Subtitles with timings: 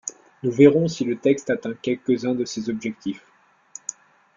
[0.41, 3.23] Nous verrons si le texte atteint quelques-uns de ses objectifs.